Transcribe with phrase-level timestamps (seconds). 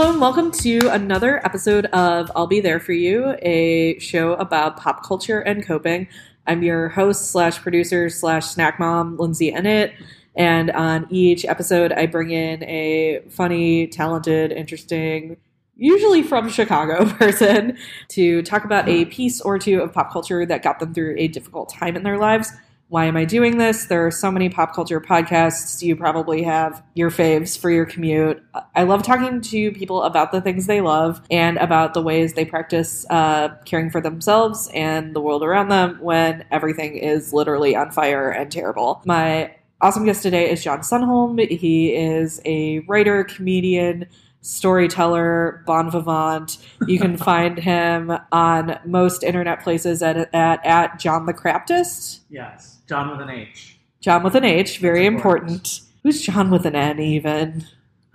[0.00, 4.78] Hello and welcome to another episode of I'll Be There For You, a show about
[4.78, 6.08] pop culture and coping.
[6.46, 9.92] I'm your host slash producer slash snack mom, Lindsay Ennett.
[10.34, 15.36] And on each episode, I bring in a funny, talented, interesting,
[15.76, 17.76] usually from Chicago person
[18.08, 21.28] to talk about a piece or two of pop culture that got them through a
[21.28, 22.54] difficult time in their lives.
[22.90, 23.84] Why am I doing this?
[23.84, 25.80] There are so many pop culture podcasts.
[25.80, 28.42] You probably have your faves for your commute.
[28.74, 32.44] I love talking to people about the things they love and about the ways they
[32.44, 37.92] practice uh, caring for themselves and the world around them when everything is literally on
[37.92, 39.02] fire and terrible.
[39.04, 41.48] My awesome guest today is John Sunholm.
[41.48, 44.06] He is a writer, comedian,
[44.40, 46.58] storyteller, bon vivant.
[46.88, 52.22] You can find him on most internet places at at, at John the Craptist.
[52.30, 53.76] Yes, John with an H.
[54.00, 55.50] John with an H, very That's important.
[55.52, 55.80] important.
[56.02, 57.64] Who's John with an N even?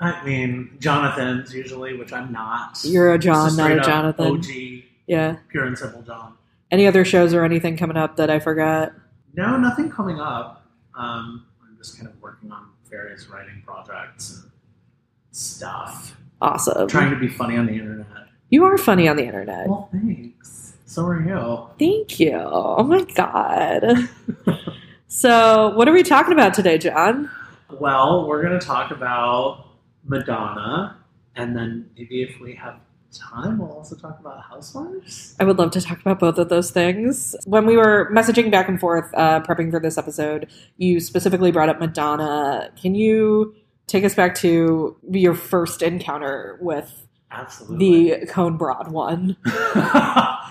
[0.02, 2.78] I mean, Jonathan's usually, which I'm not.
[2.84, 4.26] You're a John, Just not a Jonathan.
[4.36, 5.38] OG, Yeah.
[5.48, 6.34] pure and simple John.
[6.72, 8.92] Any other shows or anything coming up that I forgot?
[9.34, 10.66] No, nothing coming up.
[10.94, 14.52] Um, I'm just kind of working on various writing projects and
[15.32, 16.18] stuff.
[16.42, 16.90] Awesome.
[16.90, 18.08] Trying to be funny on the internet.
[18.50, 19.70] You are funny on the internet.
[19.70, 20.65] Well, thanks.
[20.96, 21.68] So are you.
[21.78, 22.40] Thank you.
[22.42, 24.08] Oh my god.
[25.10, 27.30] so, what are we talking about today, John?
[27.70, 29.72] Well, we're going to talk about
[30.06, 30.96] Madonna,
[31.36, 32.80] and then maybe if we have
[33.12, 35.36] time, we'll also talk about Housewives.
[35.38, 37.36] I would love to talk about both of those things.
[37.44, 41.68] When we were messaging back and forth, uh, prepping for this episode, you specifically brought
[41.68, 42.72] up Madonna.
[42.82, 43.54] Can you
[43.88, 48.12] take us back to your first encounter with Absolutely.
[48.22, 49.36] the Cone Broad one?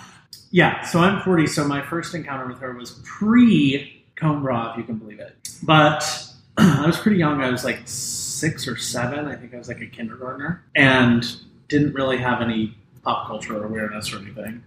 [0.55, 4.77] yeah, so I'm 40, so my first encounter with her was pre Cone Bra, if
[4.79, 5.37] you can believe it.
[5.65, 6.05] But
[6.57, 7.43] I was pretty young.
[7.43, 9.27] I was like six or seven.
[9.27, 10.65] I think I was like a kindergartner.
[10.77, 11.27] And
[11.67, 14.63] didn't really have any pop culture awareness or anything,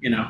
[0.00, 0.28] you know.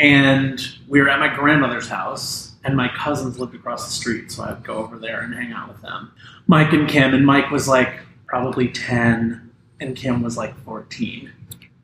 [0.00, 4.42] And we were at my grandmother's house, and my cousins lived across the street, so
[4.42, 6.10] I'd go over there and hang out with them.
[6.48, 11.32] Mike and Kim, and Mike was like probably 10, and Kim was like 14.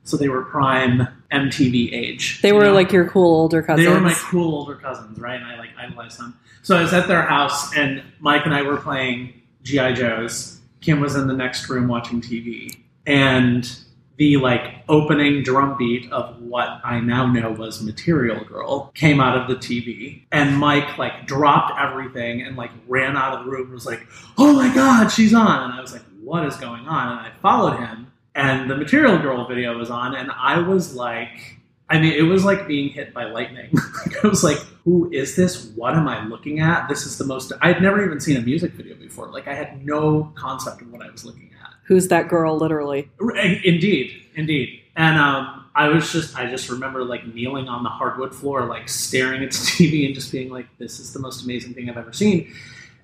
[0.03, 2.41] So they were prime MTV age.
[2.43, 2.73] They were know?
[2.73, 3.87] like your cool older cousins.
[3.87, 5.41] They were my cool older cousins, right?
[5.41, 6.39] And I like idolized them.
[6.63, 10.61] So I was at their house, and Mike and I were playing GI Joes.
[10.81, 13.69] Kim was in the next room watching TV, and
[14.17, 19.37] the like opening drum beat of what I now know was Material Girl came out
[19.37, 23.65] of the TV, and Mike like dropped everything and like ran out of the room.
[23.65, 24.07] and Was like,
[24.39, 27.33] "Oh my God, she's on!" And I was like, "What is going on?" And I
[27.43, 31.61] followed him, and the Material Girl video was on, and I was like.
[31.87, 33.71] I mean, it was like being hit by lightning.
[34.25, 35.67] I was like, who is this?
[35.77, 36.89] What am I looking at?
[36.89, 37.53] This is the most.
[37.61, 39.29] I'd never even seen a music video before.
[39.31, 41.75] Like, I had no concept of what I was looking at.
[41.85, 43.11] Who's that girl, literally?
[43.21, 44.81] Indeed, indeed.
[44.97, 48.89] And um, I was just, I just remember like kneeling on the hardwood floor, like
[48.89, 51.97] staring at the TV and just being like, this is the most amazing thing I've
[51.97, 52.53] ever seen.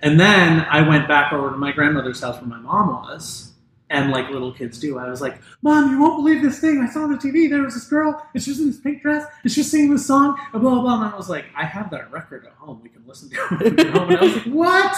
[0.03, 3.50] And then I went back over to my grandmother's house where my mom was.
[3.91, 6.79] And like little kids do, I was like, Mom, you won't believe this thing.
[6.79, 7.51] I saw on the TV.
[7.51, 9.91] There was this girl, and she was in this pink dress, and she was singing
[9.91, 11.03] this song, and blah, blah, blah.
[11.03, 12.81] And I was like, I have that record at home.
[12.83, 14.11] We can listen to it get home.
[14.11, 14.97] And I was like, what?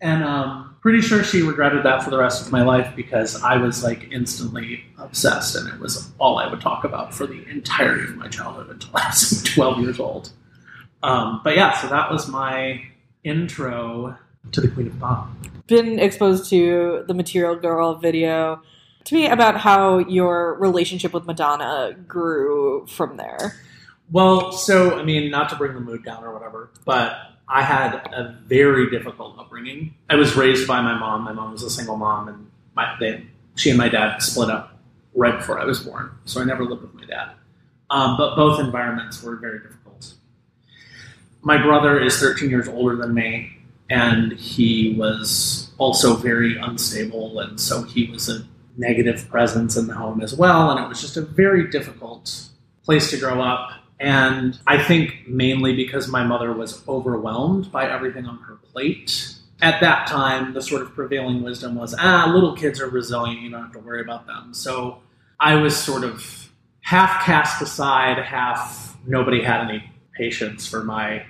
[0.00, 3.56] And um, pretty sure she regretted that for the rest of my life because I
[3.56, 8.04] was like instantly obsessed, and it was all I would talk about for the entirety
[8.04, 10.30] of my childhood until I was 12 years old.
[11.02, 12.82] Um, but yeah, so that was my
[13.22, 14.16] intro
[14.52, 15.28] to the Queen of Pop.
[15.66, 18.62] Been exposed to the Material Girl video.
[19.04, 23.54] To me, about how your relationship with Madonna grew from there.
[24.10, 27.16] Well, so I mean, not to bring the mood down or whatever, but
[27.48, 29.94] I had a very difficult upbringing.
[30.10, 31.22] I was raised by my mom.
[31.22, 33.26] My mom was a single mom, and my they,
[33.56, 34.78] she and my dad split up
[35.14, 37.30] right before I was born, so I never lived with my dad.
[37.90, 40.14] Um, but both environments were very difficult.
[41.42, 43.55] My brother is 13 years older than me,
[43.88, 48.46] and he was also very unstable, and so he was a
[48.76, 52.48] negative presence in the home as well, and it was just a very difficult
[52.84, 53.70] place to grow up.
[53.98, 59.34] And I think mainly because my mother was overwhelmed by everything on her plate.
[59.62, 63.50] At that time, the sort of prevailing wisdom was, ah, little kids are resilient, you
[63.50, 64.52] don't have to worry about them.
[64.52, 64.98] So
[65.40, 66.50] I was sort of
[66.80, 71.24] half cast aside, half nobody had any patience for my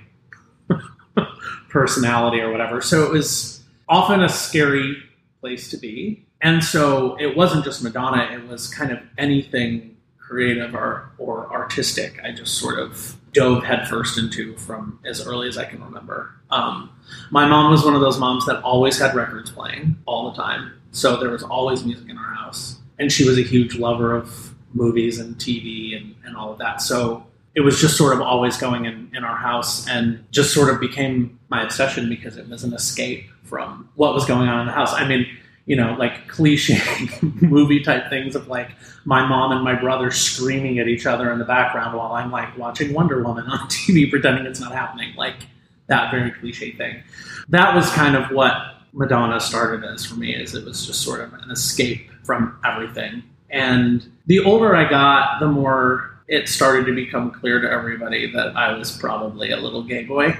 [1.69, 2.81] personality or whatever.
[2.81, 4.97] So it was often a scary
[5.41, 6.25] place to be.
[6.41, 12.19] And so it wasn't just Madonna, it was kind of anything creative or, or artistic.
[12.23, 16.31] I just sort of dove headfirst into from as early as I can remember.
[16.49, 16.89] Um,
[17.31, 20.73] my mom was one of those moms that always had records playing all the time.
[20.91, 22.79] So there was always music in our house.
[22.99, 26.81] And she was a huge lover of movies and TV and, and all of that.
[26.81, 27.26] So
[27.57, 30.79] it was just sort of always going in, in our house and just sort of
[30.79, 34.71] became my obsession because it was an escape from what was going on in the
[34.71, 34.93] house.
[34.93, 35.25] I mean,
[35.65, 36.79] you know, like cliche
[37.41, 38.69] movie type things of like
[39.05, 42.55] my mom and my brother screaming at each other in the background while I'm like
[42.59, 45.15] watching Wonder Woman on TV pretending it's not happening.
[45.15, 45.47] Like
[45.87, 47.01] that very cliche thing.
[47.49, 48.55] That was kind of what
[48.93, 53.23] Madonna started as for me, is it was just sort of an escape from everything.
[53.49, 58.55] And the older I got, the more it started to become clear to everybody that
[58.55, 60.37] I was probably a little gay boy.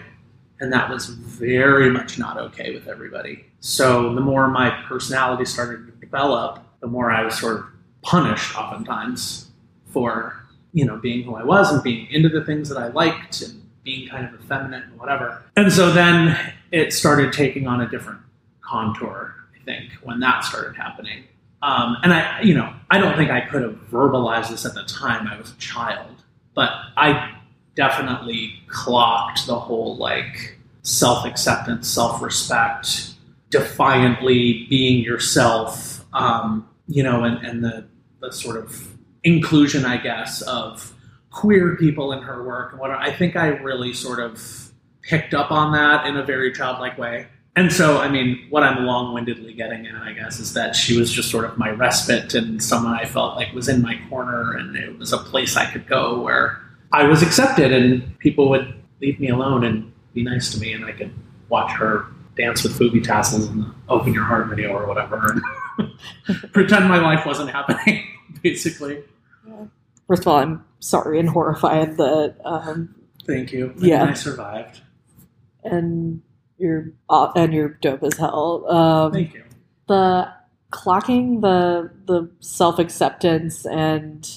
[0.59, 3.45] And that was very much not okay with everybody.
[3.59, 7.65] So the more my personality started to develop, the more I was sort of
[8.01, 9.51] punished oftentimes
[9.85, 10.35] for,
[10.73, 13.63] you know, being who I was and being into the things that I liked and
[13.83, 15.43] being kind of effeminate and whatever.
[15.55, 18.19] And so then it started taking on a different
[18.61, 21.23] contour, I think, when that started happening.
[21.61, 24.83] Um, and I, you know, I don't think I could have verbalized this at the
[24.83, 25.27] time.
[25.27, 26.23] I was a child,
[26.53, 27.35] but I
[27.75, 33.13] definitely clocked the whole like self acceptance, self respect,
[33.49, 37.85] defiantly being yourself, um, you know, and, and the,
[38.21, 38.93] the sort of
[39.23, 40.93] inclusion, I guess, of
[41.31, 44.41] queer people in her work and what I think I really sort of
[45.03, 47.27] picked up on that in a very childlike way.
[47.57, 50.95] And so, I mean, what I'm long windedly getting at, I guess, is that she
[50.95, 54.53] was just sort of my respite and someone I felt like was in my corner
[54.55, 56.61] and it was a place I could go where
[56.93, 60.85] I was accepted and people would leave me alone and be nice to me and
[60.85, 61.11] I could
[61.49, 62.05] watch her
[62.35, 65.41] dance with booby tassels in the Open Your Heart video or whatever
[65.79, 65.91] and
[66.53, 68.07] pretend my life wasn't happening,
[68.43, 69.03] basically.
[70.07, 72.93] First of all, I'm sorry and horrified that um,
[73.25, 73.73] Thank you.
[73.79, 74.03] Yeah.
[74.03, 74.81] I survived.
[75.63, 76.21] and
[76.57, 78.65] you're uh, and you're dope as hell.
[78.69, 79.43] Um, Thank you.
[79.87, 80.31] the
[80.71, 84.29] clocking the the self acceptance and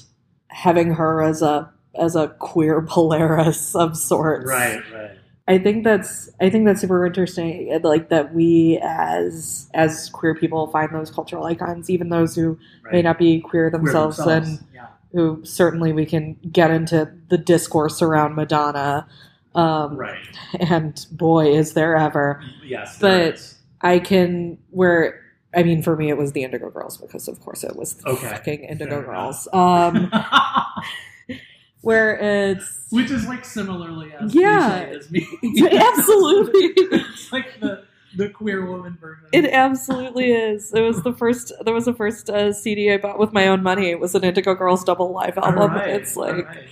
[0.49, 4.49] having her as a as a queer Polaris of sorts.
[4.49, 5.11] Right, right.
[5.49, 7.81] I think that's I think that's super interesting.
[7.83, 12.93] Like that we as as queer people find those cultural icons, even those who right.
[12.93, 14.87] may not be queer Queer themselves, and yeah.
[15.13, 19.09] who certainly we can get into the discourse around Madonna.
[19.55, 20.19] Um, Right.
[20.61, 22.41] And boy, is there ever.
[22.65, 22.99] Yes.
[23.01, 23.57] But- is.
[23.83, 25.21] I can where
[25.55, 28.11] I mean for me it was the Indigo Girls because of course it was the
[28.11, 29.49] Okay, fucking Indigo fair Girls.
[29.55, 30.13] Um
[31.81, 32.17] where
[32.51, 34.87] it's Which is like similarly as Yeah.
[34.95, 35.27] as me.
[35.73, 37.85] absolutely it's like the
[38.17, 39.29] the queer woman version.
[39.33, 40.75] it absolutely is.
[40.75, 43.63] It was the first there was the first uh, CD I bought with my own
[43.63, 43.89] money.
[43.91, 45.73] It was an Indigo Girls double live album.
[45.73, 46.69] right, It's like right.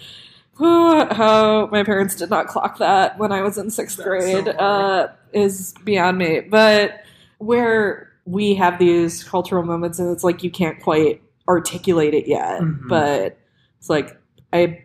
[1.13, 4.51] how my parents did not clock that when I was in sixth That's grade so
[4.53, 6.41] uh, is beyond me.
[6.41, 7.03] But
[7.39, 12.61] where we have these cultural moments and it's like you can't quite articulate it yet,
[12.61, 12.89] Mhm.
[12.89, 13.39] but
[13.79, 14.21] it's like
[14.53, 14.85] I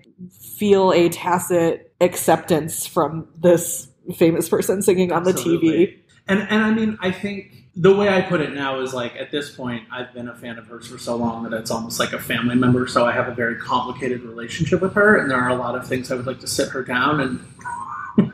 [0.58, 5.98] feel a tacit acceptance from this famous person singing on the TV.
[6.28, 9.32] And and I mean, I think the way I put it now is like at
[9.32, 12.14] this point, I've been a fan of hers for so long that it's almost like
[12.14, 12.88] a family member.
[12.88, 15.88] So I have a very complicated relationship with her, and there are a lot of
[15.88, 18.34] things I would like to sit her down and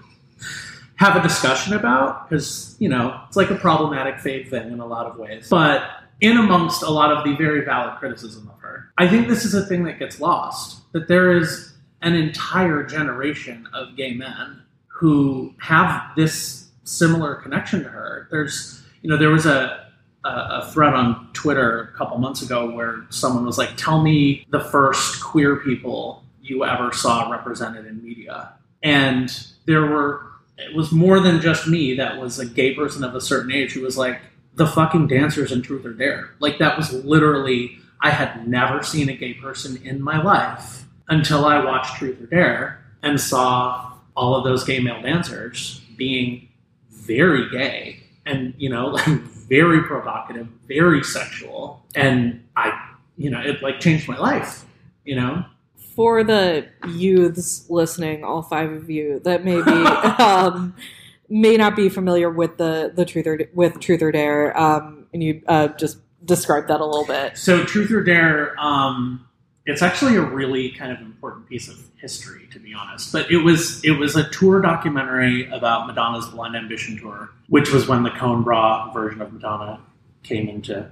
[0.96, 4.86] have a discussion about because you know it's like a problematic fave thing in a
[4.86, 5.48] lot of ways.
[5.50, 9.46] But in amongst a lot of the very valid criticism of her, I think this
[9.46, 10.92] is a thing that gets lost.
[10.92, 17.90] That there is an entire generation of gay men who have this similar connection to
[17.90, 18.28] her.
[18.32, 19.88] There's, you know, there was a,
[20.24, 24.60] a, thread on Twitter a couple months ago where someone was like, "Tell me the
[24.60, 28.54] first queer people you ever saw represented in media,"
[28.84, 29.30] and
[29.66, 30.26] there were.
[30.58, 33.72] It was more than just me that was a gay person of a certain age
[33.72, 34.20] who was like
[34.56, 36.32] the fucking dancers in Truth or Dare.
[36.40, 41.46] Like that was literally I had never seen a gay person in my life until
[41.46, 46.50] I watched Truth or Dare and saw all of those gay male dancers being
[46.90, 49.06] very gay and you know like
[49.50, 52.72] very provocative very sexual and i
[53.18, 54.66] you know it like changed my life
[55.06, 55.44] you know
[55.96, 59.72] For the youths listening, all five of you that may be
[60.24, 60.74] um,
[61.28, 65.22] may not be familiar with the the truth or with Truth or Dare, um, and
[65.22, 67.38] you uh, just describe that a little bit.
[67.38, 69.26] so truth or dare um
[69.66, 73.38] it's actually a really kind of important piece of history to be honest but it
[73.38, 78.10] was it was a tour documentary about madonna's blonde ambition tour which was when the
[78.12, 79.80] cone bra version of madonna
[80.24, 80.90] came into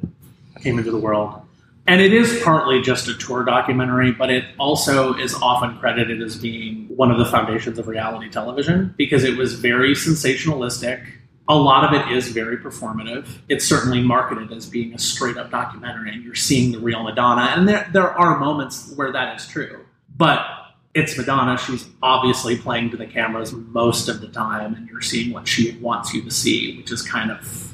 [0.62, 1.42] came into the world
[1.88, 6.36] and it is partly just a tour documentary but it also is often credited as
[6.36, 11.06] being one of the foundations of reality television because it was very sensationalistic
[11.50, 13.26] a lot of it is very performative.
[13.48, 17.54] It's certainly marketed as being a straight up documentary, and you're seeing the real Madonna.
[17.56, 19.86] And there, there are moments where that is true.
[20.18, 20.46] But
[20.94, 21.58] it's Madonna.
[21.58, 25.78] She's obviously playing to the cameras most of the time, and you're seeing what she
[25.78, 27.74] wants you to see, which is kind of.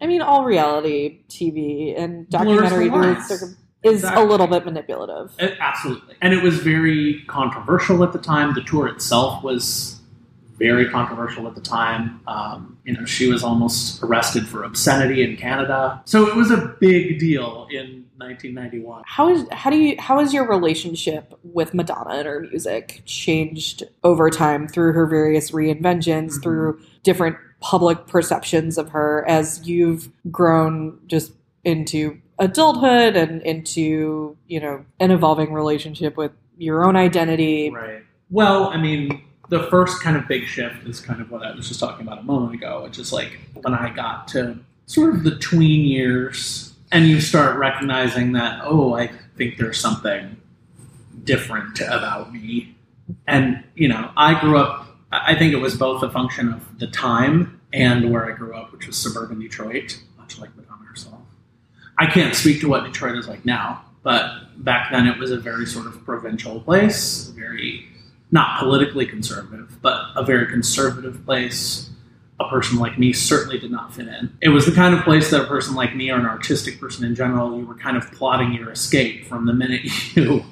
[0.00, 3.30] I mean, all reality TV and documentary lines.
[3.30, 4.22] is is Exactly.
[4.22, 5.32] a little bit manipulative.
[5.40, 6.14] It- absolutely.
[6.20, 8.54] And it was very controversial at the time.
[8.54, 10.00] The tour itself was
[10.56, 12.20] very controversial at the time.
[12.28, 16.02] Um, you know, she was almost arrested for obscenity in Canada.
[16.04, 19.02] So it was a big deal in 1991.
[19.06, 23.84] How is how do you how has your relationship with Madonna and her music changed
[24.02, 26.42] over time through her various reinventions, Mhm.
[26.42, 31.32] through different public perceptions of her as you've grown just
[31.64, 37.70] into adulthood and into, you know, an evolving relationship with your own identity.
[37.70, 38.02] Right.
[38.30, 41.68] Well, I mean, the first kind of big shift is kind of what I was
[41.68, 45.24] just talking about a moment ago, which is like when I got to sort of
[45.24, 50.40] the tween years and you start recognizing that, oh, I think there's something
[51.24, 52.74] different about me.
[53.26, 56.86] And, you know, I grew up, I think it was both a function of the
[56.86, 61.20] time and where I grew up, which was suburban Detroit, much like Madonna herself.
[61.98, 65.36] I can't speak to what Detroit is like now, but back then it was a
[65.36, 67.91] very sort of provincial place, very
[68.32, 71.88] not politically conservative, but a very conservative place.
[72.40, 74.36] A person like me certainly did not fit in.
[74.40, 77.04] It was the kind of place that a person like me or an artistic person
[77.04, 79.82] in general, you were kind of plotting your escape from the minute
[80.16, 80.42] you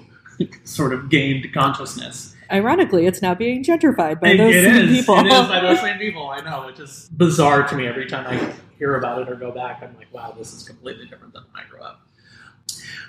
[0.63, 2.37] sort of gained consciousness.
[2.53, 4.99] Ironically, it's now being gentrified by It- those it same is.
[5.01, 5.19] people.
[5.19, 6.29] It is by those same people.
[6.29, 9.51] I know, which is bizarre to me every time I hear about it or go
[9.51, 9.83] back.
[9.83, 12.03] I'm like, wow, this is completely different than when I grew up.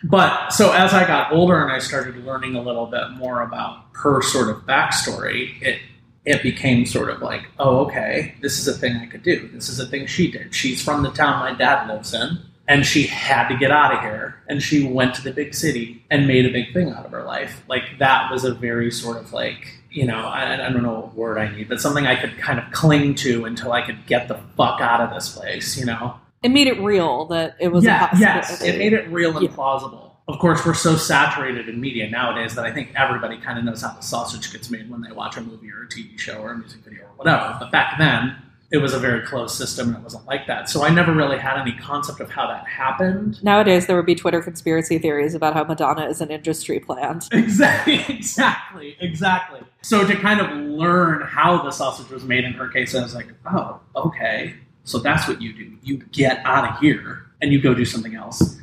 [0.03, 3.85] But so as I got older and I started learning a little bit more about
[3.93, 5.79] her sort of backstory, it
[6.23, 9.49] it became sort of like, oh, okay, this is a thing I could do.
[9.53, 10.53] This is a thing she did.
[10.53, 14.01] She's from the town my dad lives in, and she had to get out of
[14.01, 17.11] here, and she went to the big city and made a big thing out of
[17.11, 17.63] her life.
[17.67, 21.15] Like that was a very sort of like, you know, I, I don't know what
[21.15, 24.27] word I need, but something I could kind of cling to until I could get
[24.27, 26.20] the fuck out of this place, you know?
[26.43, 28.75] It made it real that it was yeah, yes, possibility.
[28.75, 29.53] it made it real and Yeah.
[29.53, 30.19] plausible.
[30.27, 33.81] Of course, we're so saturated in media nowadays that I think everybody kind of knows
[33.81, 36.51] how the sausage gets made when they watch a movie or a TV show or
[36.51, 37.57] a music video or whatever.
[37.59, 38.35] But back then,
[38.71, 40.69] it was a very closed system and it wasn't like that.
[40.69, 43.43] So I never really had any concept of how that happened.
[43.43, 47.27] Nowadays, there would be Twitter conspiracy theories about how Madonna is an industry plant.
[47.33, 49.59] Exactly, exactly, exactly.
[49.81, 53.13] So to kind of learn how the sausage was made in her case, I was
[53.13, 54.55] like, oh, okay.
[54.83, 55.77] So that's what you do.
[55.83, 58.57] You get out of here and you go do something else.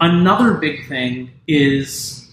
[0.00, 2.30] Another big thing is,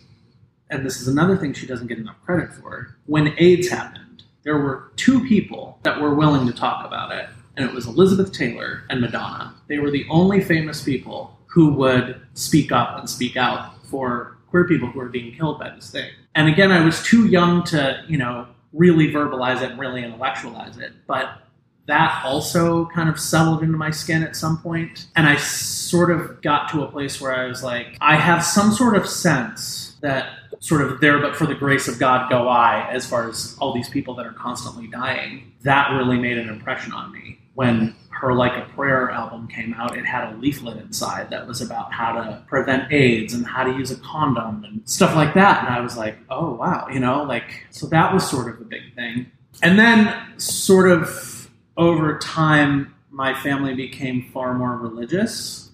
[0.69, 4.57] and this is another thing she doesn't get enough credit for, when AIDS happened, there
[4.57, 7.27] were two people that were willing to talk about it,
[7.57, 9.55] and it was Elizabeth Taylor and Madonna.
[9.67, 14.67] They were the only famous people who would speak up and speak out for queer
[14.67, 16.11] people who were being killed by this thing.
[16.35, 20.77] And again, I was too young to, you know, really verbalize it and really intellectualize
[20.77, 21.44] it, but
[21.87, 25.07] that also kind of settled into my skin at some point.
[25.15, 28.71] And i sort of got to a place where i was like i have some
[28.71, 32.87] sort of sense that sort of there but for the grace of god go i
[32.89, 35.51] as far as all these people that are constantly dying.
[35.63, 37.39] That really made an impression on me.
[37.53, 41.61] When her like a prayer album came out it had a leaflet inside that was
[41.61, 45.65] about how to prevent aids and how to use a condom and stuff like that.
[45.65, 48.65] And i was like oh wow you know like so that was sort of a
[48.65, 49.31] big thing.
[49.63, 51.34] And then sort of
[51.77, 55.71] over time, my family became far more religious.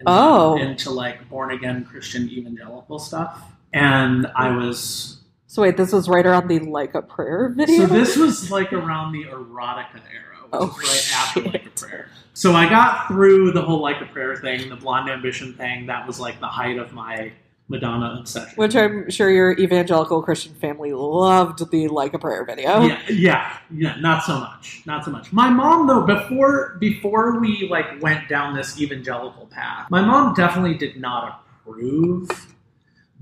[0.00, 0.56] into- Oh.
[0.56, 3.42] Into like born again Christian evangelical stuff.
[3.72, 5.20] And I was.
[5.46, 7.86] So wait, this was right around the like a prayer video.
[7.86, 11.52] So this was like around the erotica era, which Oh, right after shit.
[11.52, 12.08] like a prayer.
[12.34, 15.86] So I got through the whole like a prayer thing, the blonde ambition thing.
[15.86, 17.32] That was like the height of my
[17.68, 18.52] Madonna obsession.
[18.56, 22.82] which I'm sure your evangelical Christian family loved the like a prayer video.
[22.82, 25.32] Yeah, yeah, yeah, not so much, not so much.
[25.32, 30.76] My mom, though, before before we like went down this evangelical path, my mom definitely
[30.76, 32.28] did not approve.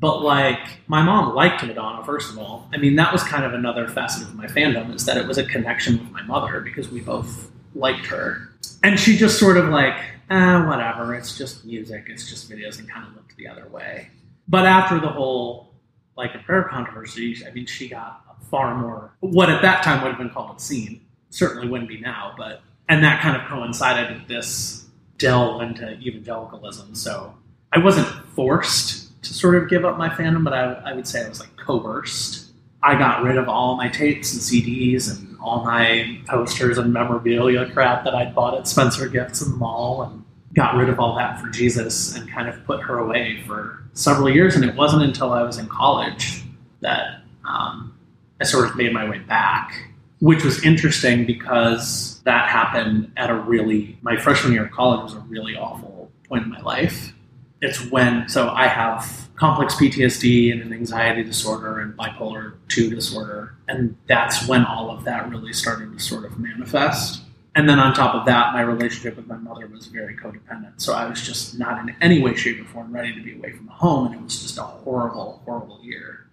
[0.01, 2.05] But like, my mom liked Madonna.
[2.05, 5.07] First of all, I mean, that was kind of another facet of my fandom is
[5.07, 8.51] that it was a connection with my mother because we both liked her,
[8.83, 9.95] and she just sort of like,
[10.31, 11.15] eh, whatever.
[11.15, 12.07] It's just music.
[12.09, 14.09] It's just videos, and kind of looked the other way.
[14.49, 15.75] But after the whole
[16.17, 20.11] like a prayer controversy, I mean, she got far more what at that time would
[20.11, 21.01] have been called a scene.
[21.31, 24.87] Certainly wouldn't be now, but and that kind of coincided with this
[25.19, 26.95] delve into evangelicalism.
[26.95, 27.35] So
[27.73, 31.25] I wasn't forced to sort of give up my fandom, but I, I would say
[31.25, 32.51] I was like coerced.
[32.83, 37.71] I got rid of all my tapes and CDs and all my posters and memorabilia
[37.71, 41.17] crap that I'd bought at Spencer Gifts in the mall and got rid of all
[41.17, 44.55] that for Jesus and kind of put her away for several years.
[44.55, 46.43] And it wasn't until I was in college
[46.81, 47.97] that um,
[48.41, 49.91] I sort of made my way back,
[50.21, 55.15] which was interesting because that happened at a really, my freshman year of college was
[55.15, 57.13] a really awful point in my life.
[57.61, 63.55] It's when, so I have complex PTSD and an anxiety disorder and bipolar 2 disorder.
[63.69, 67.22] And that's when all of that really started to sort of manifest.
[67.55, 70.81] And then on top of that, my relationship with my mother was very codependent.
[70.81, 73.53] So I was just not in any way, shape, or form ready to be away
[73.53, 74.07] from home.
[74.07, 76.27] And it was just a horrible, horrible year.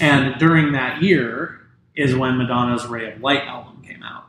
[0.00, 1.60] And during that year
[1.94, 4.24] is when Madonna's Ray of Light album came out,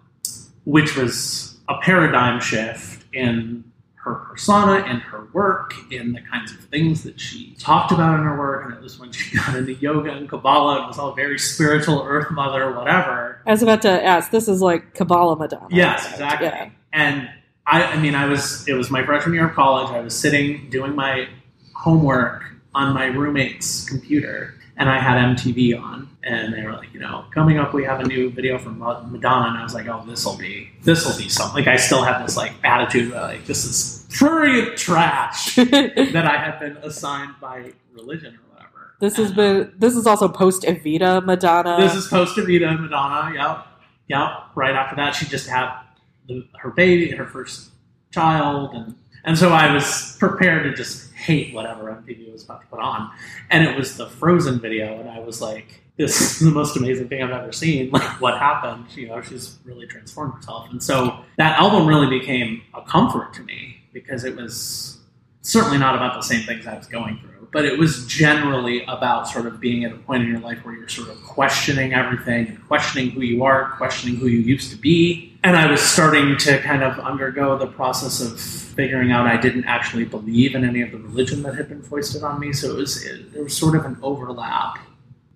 [0.65, 3.63] which was a paradigm shift in
[4.03, 8.25] her persona, and her work, and the kinds of things that she talked about in
[8.25, 8.65] her work.
[8.65, 12.03] And it was when she got into yoga and Kabbalah and was all very spiritual,
[12.05, 13.41] Earth Mother, whatever.
[13.45, 15.67] I was about to ask, this is like Kabbalah Madonna.
[15.69, 16.47] Yes, exactly.
[16.47, 16.69] Yeah.
[16.93, 17.29] And
[17.67, 19.91] I, I mean, I was, it was my freshman year of college.
[19.91, 21.27] I was sitting doing my
[21.75, 22.43] homework
[22.73, 27.25] on my roommate's computer and I had MTV on, and they were like, you know,
[27.31, 30.25] coming up, we have a new video from Madonna, and I was like, oh, this
[30.25, 31.63] will be, this will be something.
[31.63, 36.35] Like, I still have this like attitude, where, like, this is pretty trash that I
[36.35, 38.95] have been assigned by religion or whatever.
[38.99, 41.77] this has been, um, this is also post Evita Madonna.
[41.79, 43.35] this is post Evita Madonna.
[43.35, 43.67] Yep,
[44.07, 44.29] yep.
[44.55, 45.79] Right after that, she just had
[46.27, 47.69] the, her baby, her first
[48.09, 48.95] child, and
[49.25, 53.11] and so I was prepared to just hate whatever MTV was about to put on.
[53.49, 57.07] And it was the Frozen video, and I was like, "This is the most amazing
[57.09, 58.85] thing I've ever seen." Like, what happened?
[58.95, 63.43] You know, she's really transformed herself, and so that album really became a comfort to
[63.43, 64.99] me because it was
[65.41, 69.27] certainly not about the same things I was going through, but it was generally about
[69.27, 72.47] sort of being at a point in your life where you're sort of questioning everything
[72.47, 75.30] and questioning who you are, questioning who you used to be.
[75.43, 79.65] And I was starting to kind of undergo the process of figuring out I didn't
[79.65, 82.53] actually believe in any of the religion that had been foisted on me.
[82.53, 84.77] So it was it, there was sort of an overlap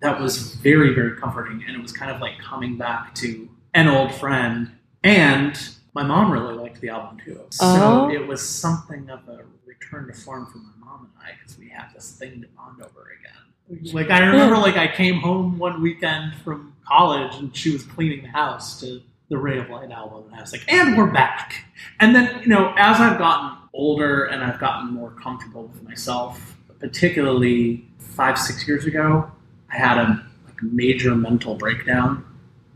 [0.00, 3.88] that was very very comforting, and it was kind of like coming back to an
[3.88, 4.70] old friend.
[5.02, 5.58] And
[5.94, 8.10] my mom really liked the album too, so Oh.
[8.10, 11.68] it was something of a return to form for my mom and I because we
[11.70, 13.92] have this thing to bond over again.
[13.92, 18.22] Like I remember, like I came home one weekend from college and she was cleaning
[18.22, 21.64] the house to the Ray of Light album, and I was like, "And we're back."
[22.00, 26.56] And then you know, as I've gotten older and I've gotten more comfortable with myself,
[26.78, 29.30] particularly five six years ago,
[29.72, 32.24] I had a like major mental breakdown,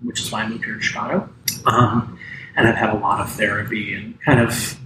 [0.02, 1.28] which is why I moved here to Chicago.
[1.66, 2.18] Um,
[2.56, 4.78] and I've had a lot of therapy and kind of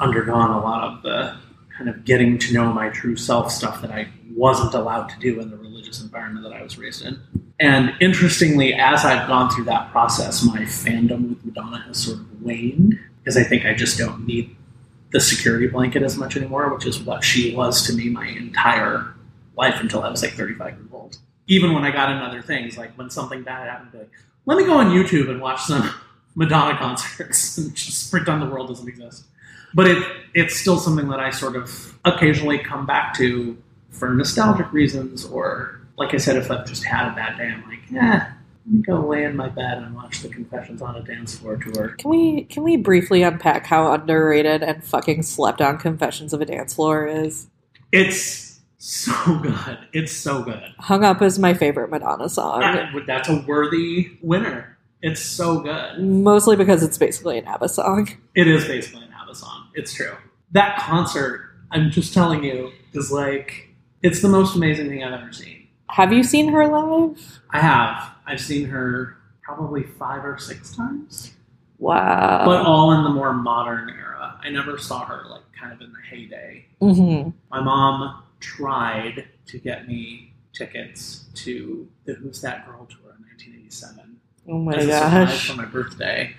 [0.00, 1.36] undergone a lot of the
[1.76, 5.40] kind of getting to know my true self stuff that I wasn't allowed to do
[5.40, 7.20] in the religious environment that I was raised in.
[7.60, 12.42] And interestingly, as I've gone through that process, my fandom with Madonna has sort of
[12.42, 14.56] waned because I think I just don't need
[15.12, 19.14] the security blanket as much anymore, which is what she was to me my entire
[19.56, 21.18] life until I was like 35 years old.
[21.46, 24.10] Even when I got into other things, like when something bad happened, like,
[24.46, 25.88] let me go on YouTube and watch some
[26.34, 29.24] Madonna concerts and just pretend the world doesn't exist.
[29.72, 30.02] But it
[30.34, 33.56] it's still something that I sort of occasionally come back to
[33.90, 37.68] for nostalgic reasons, or like I said, if I've just had a bad day, I'm
[37.68, 38.32] like, yeah,
[38.66, 41.56] let me go lay in my bed and watch the Confessions on a Dance Floor
[41.56, 41.90] tour.
[41.98, 46.46] Can we can we briefly unpack how underrated and fucking slept on Confessions of a
[46.46, 47.48] Dance Floor is?
[47.92, 49.78] It's so good.
[49.92, 50.62] It's so good.
[50.78, 54.76] Hung Up is my favorite Madonna song, I- that's a worthy winner.
[55.00, 56.00] It's so good.
[56.00, 58.08] mostly because it's basically an ABBA song.
[58.34, 59.68] It is basically an ABBA song.
[59.74, 60.14] It's true.
[60.52, 63.68] That concert, I'm just telling you, is like
[64.02, 65.63] it's the most amazing thing I've ever seen.
[65.90, 67.40] Have you seen her live?
[67.50, 68.12] I have.
[68.26, 71.32] I've seen her probably five or six times,
[71.78, 72.44] Wow.
[72.46, 74.38] but all in the more modern era.
[74.42, 76.66] I never saw her like kind of in the heyday.
[76.80, 83.24] hmm My mom tried to get me tickets to the Who's That Girl tour in
[83.26, 84.16] 1987
[84.48, 85.50] Oh my as gosh.
[85.50, 86.34] for my birthday,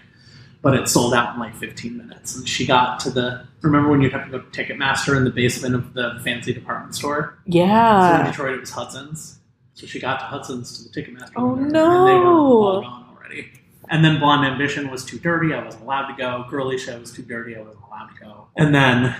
[0.66, 2.36] but it sold out in like 15 minutes.
[2.36, 3.46] And she got to the.
[3.62, 6.96] Remember when you'd have to go to Ticketmaster in the basement of the fancy department
[6.96, 7.38] store?
[7.46, 8.18] Yeah.
[8.18, 9.38] So in Detroit, it was Hudson's.
[9.76, 11.34] So she got to Hudson's to the Ticketmaster.
[11.36, 12.08] Oh, no.
[12.08, 13.52] And they were all gone already.
[13.92, 15.54] And then Blonde Ambition was too dirty.
[15.54, 16.48] I wasn't allowed to go.
[16.50, 17.56] Girly Show was too dirty.
[17.56, 18.48] I wasn't allowed to go.
[18.58, 19.16] And then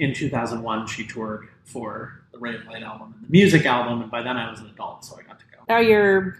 [0.00, 4.02] in 2001, she toured for the Ray of Light album and the music album.
[4.02, 5.58] And by then, I was an adult, so I got to go.
[5.68, 6.38] Now you're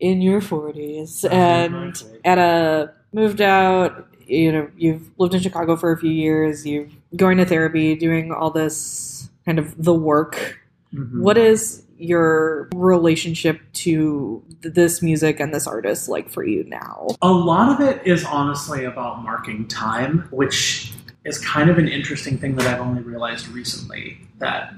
[0.00, 5.34] in your 40s I'm in my and at a moved out, you know, you've lived
[5.34, 9.82] in Chicago for a few years, you're going to therapy, doing all this kind of
[9.82, 10.58] the work.
[10.94, 11.20] Mhm.
[11.20, 17.06] What is your relationship to this music and this artist like for you now?
[17.22, 20.92] A lot of it is honestly about marking time, which
[21.24, 24.74] is kind of an interesting thing that I've only realized recently that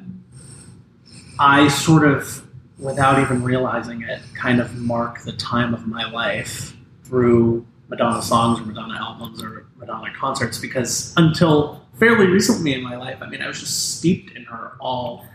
[1.39, 2.47] I sort of,
[2.79, 8.61] without even realizing it, kind of mark the time of my life through Madonna songs
[8.61, 13.43] or Madonna albums or Madonna concerts because until fairly recently in my life, I mean,
[13.43, 15.27] I was just steeped in her all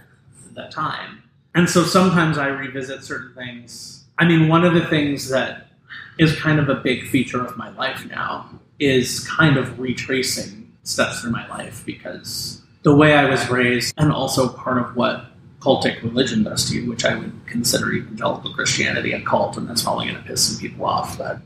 [0.54, 1.24] the time.
[1.56, 4.06] And so sometimes I revisit certain things.
[4.18, 5.68] I mean, one of the things that
[6.18, 11.22] is kind of a big feature of my life now is kind of retracing steps
[11.22, 15.26] through my life because the way I was raised, and also part of what
[15.60, 19.84] cultic religion does to you, which I would consider evangelical Christianity a cult, and that's
[19.84, 21.18] probably going to piss some people off.
[21.18, 21.40] But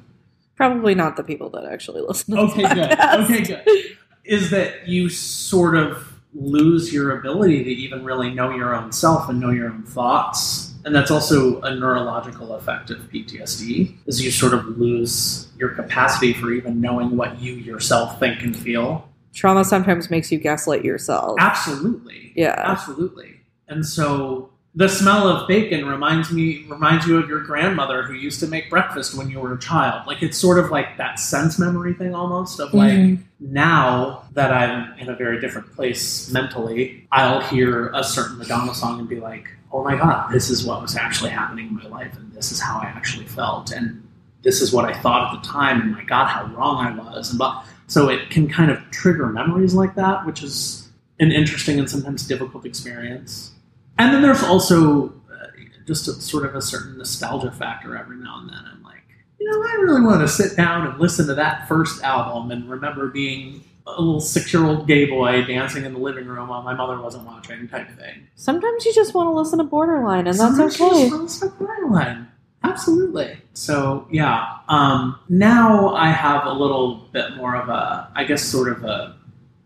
[0.56, 2.36] Probably not the people that actually listen.
[2.36, 3.00] To okay, good.
[3.00, 3.98] Okay, good.
[4.24, 9.30] Is that you sort of lose your ability to even really know your own self
[9.30, 10.74] and know your own thoughts.
[10.86, 16.34] And that's also a neurological effect of PTSD, is you sort of lose your capacity
[16.34, 19.08] for even knowing what you yourself think and feel.
[19.34, 21.38] Trauma sometimes makes you gaslight yourself.
[21.40, 22.34] Absolutely.
[22.36, 22.56] Yeah.
[22.58, 23.40] Absolutely.
[23.68, 28.40] And so the smell of bacon reminds me reminds you of your grandmother who used
[28.40, 30.08] to make breakfast when you were a child.
[30.08, 33.20] Like it's sort of like that sense memory thing almost of like Mhm.
[33.40, 39.00] now that I'm in a very different place mentally, I'll hear a certain Madonna song
[39.00, 42.18] and be like, "Oh my god, this is what was actually happening in my life
[42.18, 44.02] and this is how I actually felt and
[44.44, 47.30] this is what I thought at the time and my god, how wrong I was."
[47.30, 47.64] And blah.
[47.86, 50.88] so it can kind of trigger memories like that, which is
[51.20, 53.52] an interesting and sometimes difficult experience.
[53.98, 55.48] And then there's also uh,
[55.86, 58.60] just a, sort of a certain nostalgia factor every now and then.
[58.72, 59.04] I'm like,
[59.40, 62.70] you know, I really want to sit down and listen to that first album and
[62.70, 66.62] remember being a little six year old gay boy dancing in the living room while
[66.64, 68.28] my mother wasn't watching, type of thing.
[68.36, 71.10] Sometimes you just want to listen to Borderline, and Sometimes that's you okay.
[71.10, 72.30] just want to Borderline.
[72.64, 73.38] Absolutely.
[73.54, 78.70] So yeah, um, now I have a little bit more of a, I guess, sort
[78.70, 79.18] of a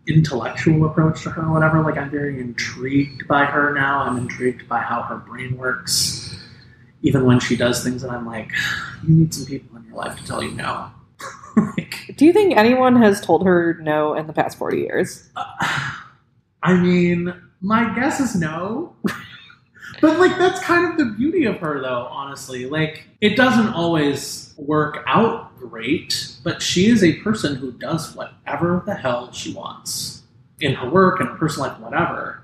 [0.08, 1.82] intellectual approach to her or whatever.
[1.82, 4.00] Like I'm very intrigued by her now.
[4.00, 6.36] I'm intrigued by how her brain works.
[7.02, 8.50] Even when she does things that I'm like,
[9.06, 10.90] you need some people in your life to tell you no.
[11.76, 15.28] like, Do you think anyone has told her no in the past 40 years?
[15.36, 15.44] uh,
[16.62, 18.94] I mean, my guess is no.
[20.00, 22.66] but like that's kind of the beauty of her though, honestly.
[22.66, 28.82] Like it doesn't always work out great, but she is a person who does whatever
[28.86, 30.22] the hell she wants
[30.60, 32.42] in her work and her personal life, whatever.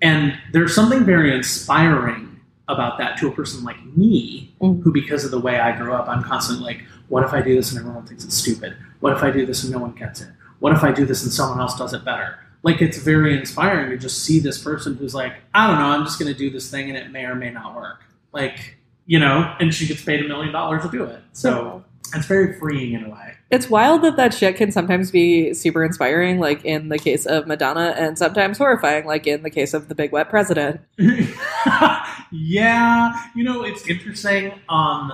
[0.00, 4.82] And there's something very inspiring about that to a person like me, Mhm.
[4.82, 7.54] who because of the way I grew up, I'm constantly like, what if I do
[7.54, 8.74] this and everyone thinks it's stupid?
[9.00, 10.28] What if I do this and no one gets it?
[10.60, 12.38] What if I do this and someone else does it better?
[12.62, 16.04] Like it's very inspiring to just see this person who's like, I don't know, I'm
[16.04, 18.04] just going to do this thing and it may or may not work.
[18.32, 21.20] Like, you know, and she gets paid a million dollars to do it.
[21.32, 23.34] So it's very freeing in a way.
[23.50, 27.46] It's wild that that shit can sometimes be super inspiring, like in the case of
[27.46, 30.80] Madonna, and sometimes horrifying, like in the case of the Big Wet President.
[32.30, 34.52] yeah, you know, it's interesting.
[34.68, 35.12] Um,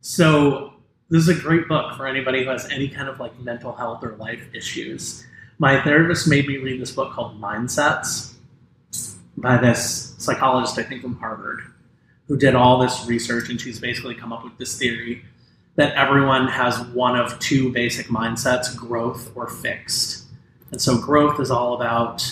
[0.00, 0.74] so
[1.10, 4.02] this is a great book for anybody who has any kind of like mental health
[4.02, 5.26] or life issues.
[5.58, 8.34] My therapist made me read this book called Mindsets
[9.36, 11.60] by this psychologist, I think from Harvard,
[12.28, 15.24] who did all this research, and she's basically come up with this theory
[15.76, 20.24] that everyone has one of two basic mindsets growth or fixed.
[20.70, 22.22] And so growth is all about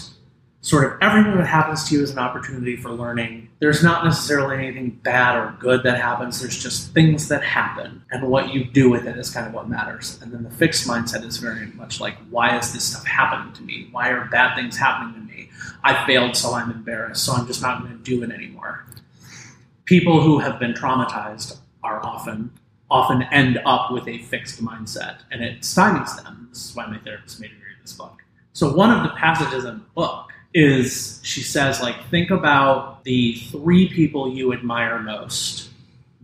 [0.62, 3.48] sort of everything that happens to you is an opportunity for learning.
[3.58, 8.02] There's not necessarily anything bad or good that happens, there's just things that happen.
[8.12, 10.20] And what you do with it is kind of what matters.
[10.22, 13.62] And then the fixed mindset is very much like, why is this stuff happening to
[13.62, 13.88] me?
[13.90, 15.50] Why are bad things happening to me?
[15.82, 18.86] I failed, so I'm embarrassed, so I'm just not going to do it anymore.
[19.84, 22.52] People who have been traumatized are often
[22.92, 26.48] often end up with a fixed mindset and it stymies them.
[26.50, 28.22] This is why my therapist made me read this book.
[28.52, 33.34] So one of the passages in the book is she says like think about the
[33.50, 35.70] three people you admire most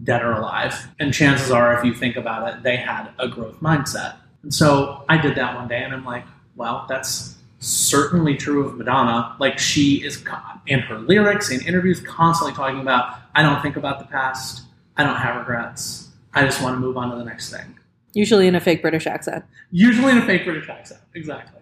[0.05, 3.59] dead or alive and chances are if you think about it they had a growth
[3.61, 6.25] mindset and so i did that one day and i'm like
[6.57, 10.23] well that's certainly true of madonna like she is
[10.67, 14.63] in her lyrics and interviews constantly talking about i don't think about the past
[14.99, 17.75] i don't have regrets i just want to move on to the next thing
[18.15, 19.45] Usually in a fake British accent.
[19.71, 21.01] usually in a fake British accent.
[21.15, 21.61] Exactly.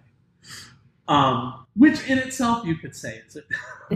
[1.09, 3.40] Um, which in itself you could say is a,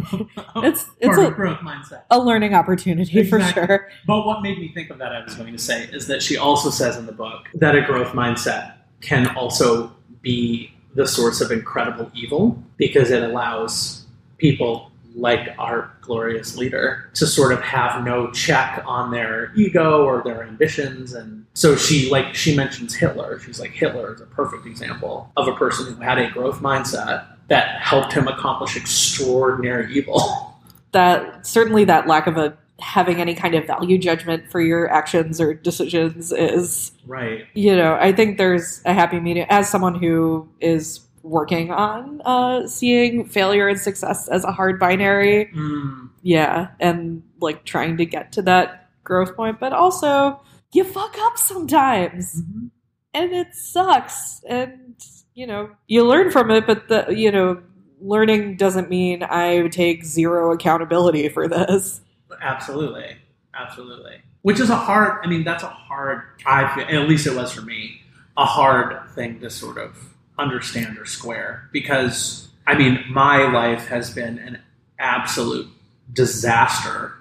[0.64, 2.02] It's- it's a- growth mindset.
[2.10, 3.88] A learning opportunity for sure.
[4.06, 6.36] But what made me think of that, I was going to say, is that she
[6.36, 11.50] also says in the book that a growth mindset can also be the source of
[11.50, 14.06] incredible evil because it allows
[14.38, 14.89] people
[15.20, 20.42] like our glorious leader to sort of have no check on their ego or their
[20.42, 21.12] ambitions.
[21.12, 23.38] And so she like she mentions hitler.
[23.38, 27.26] She's like hitler is a perfect example of a person who had a growth mindset
[27.48, 30.46] that helped him accomplish extraordinary evil.
[30.92, 35.40] That certainly that lack of a having any kind of value judgment for your actions
[35.40, 37.46] or decisions is right.
[37.54, 39.46] you know i think there's a happy medium.
[39.50, 45.50] As someone who is working on uh, seeing failure and success as a hard binary
[45.54, 50.40] mm, yeah and like trying to get to that growth point but also
[50.72, 52.66] you fuck up sometimes mm-hmm.
[53.14, 54.96] and it sucks and
[55.34, 57.62] you know you learn from it but the you know
[58.00, 62.00] learning doesn't mean i take zero accountability for this
[62.40, 63.16] Absolutely,
[63.54, 64.20] absolutely.
[64.42, 65.20] Which is a hard.
[65.24, 66.22] I mean, that's a hard.
[66.46, 68.00] I feel, at least it was for me,
[68.36, 74.10] a hard thing to sort of understand or square because I mean, my life has
[74.10, 74.60] been an
[74.98, 75.68] absolute
[76.12, 77.14] disaster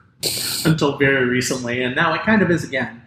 [0.65, 3.01] until very recently, and now it kind of is again.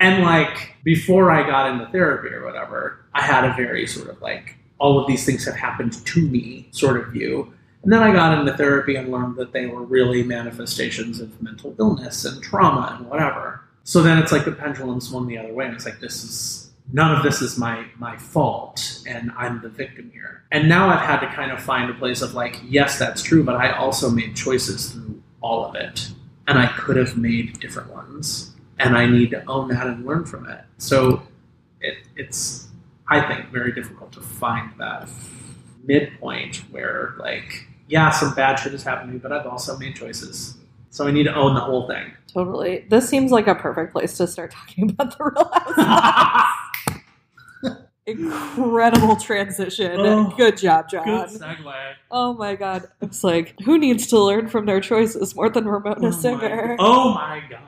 [0.00, 4.20] And like before I got into therapy or whatever, I had a very sort of
[4.20, 7.52] like all of these things have happened to me sort of view.
[7.82, 11.74] And then I got into therapy and learned that they were really manifestations of mental
[11.78, 13.62] illness and trauma and whatever.
[13.84, 16.65] So then it's like the pendulum swung the other way, and it's like this is
[16.92, 20.42] none of this is my my fault, and I'm the victim here.
[20.52, 23.42] And now I've had to kind of find a place of like, yes, that's true,
[23.44, 26.10] but I also made choices through all of it,
[26.46, 30.24] and I could have made different ones, and I need to own that and learn
[30.24, 30.64] from it.
[30.78, 31.22] So
[31.80, 32.68] it, it's
[33.08, 35.08] I think very difficult to find that
[35.84, 39.94] midpoint where like yeah, some bad shit has happened to me, but I've also made
[39.94, 40.56] choices.
[40.90, 42.12] So I need to own the whole thing.
[42.32, 42.86] Totally.
[42.88, 46.55] This seems like a perfect place to start talking about the real housewives.
[48.06, 49.92] Incredible transition.
[50.00, 51.04] Oh, Good job, John.
[51.04, 51.94] Good segue.
[52.10, 52.84] Oh my god.
[53.00, 56.76] It's like, who needs to learn from their choices more than Ramona Oh my, Singer?
[56.78, 57.60] oh my god.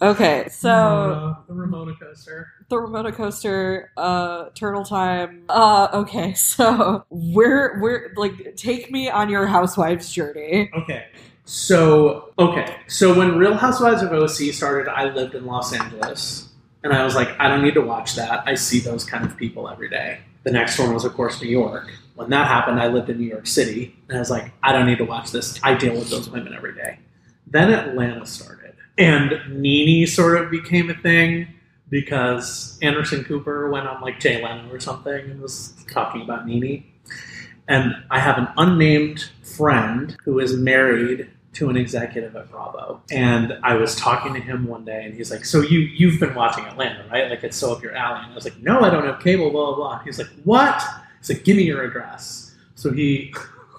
[0.00, 2.46] Okay, so Ramona, the Ramona coaster.
[2.68, 5.42] the Ramona coaster, uh, Turtle Time.
[5.48, 10.70] Uh, okay, so we're we're like, take me on your housewives journey.
[10.76, 11.06] Okay.
[11.46, 12.76] So okay.
[12.86, 16.47] So when Real Housewives of OC started, I lived in Los Angeles,
[16.82, 18.42] and I was like, I don't need to watch that.
[18.46, 20.20] I see those kind of people every day.
[20.44, 21.90] The next one was, of course, New York.
[22.14, 24.86] When that happened, I lived in New York City, and I was like, I don't
[24.86, 25.60] need to watch this.
[25.62, 26.98] I deal with those women every day.
[27.46, 31.48] Then Atlanta started, and Nene sort of became a thing
[31.90, 36.84] because Anderson Cooper went on like Jay Leno or something and was talking about Nene.
[37.66, 43.02] And I have an unnamed friend who is married to an executive at Bravo.
[43.10, 46.34] And I was talking to him one day and he's like, So you you've been
[46.34, 47.28] watching Atlanta, right?
[47.30, 48.20] Like it's so up your alley.
[48.22, 49.98] And I was like, No, I don't have cable, blah blah blah.
[50.00, 50.82] He's like, What?
[51.20, 52.54] He's like, Give me your address.
[52.74, 53.34] So he